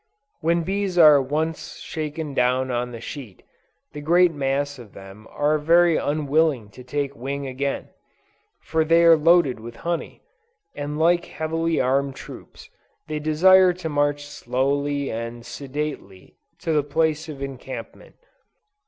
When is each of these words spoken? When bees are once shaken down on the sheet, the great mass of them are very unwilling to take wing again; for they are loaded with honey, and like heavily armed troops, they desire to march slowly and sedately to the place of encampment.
When 0.39 0.63
bees 0.63 0.97
are 0.97 1.21
once 1.21 1.75
shaken 1.77 2.33
down 2.33 2.71
on 2.71 2.89
the 2.91 2.99
sheet, 2.99 3.43
the 3.93 4.01
great 4.01 4.31
mass 4.33 4.79
of 4.79 4.93
them 4.93 5.27
are 5.29 5.59
very 5.59 5.95
unwilling 5.95 6.71
to 6.71 6.83
take 6.83 7.15
wing 7.15 7.45
again; 7.45 7.89
for 8.63 8.83
they 8.83 9.03
are 9.03 9.15
loaded 9.15 9.59
with 9.59 9.75
honey, 9.85 10.23
and 10.73 10.97
like 10.97 11.25
heavily 11.25 11.79
armed 11.79 12.15
troops, 12.15 12.67
they 13.07 13.19
desire 13.19 13.73
to 13.73 13.89
march 13.89 14.25
slowly 14.25 15.11
and 15.11 15.45
sedately 15.45 16.35
to 16.61 16.73
the 16.73 16.81
place 16.81 17.29
of 17.29 17.43
encampment. 17.43 18.15